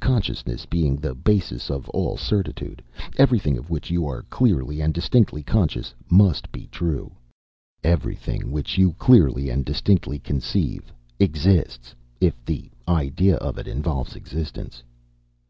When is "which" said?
3.70-3.90, 8.50-8.76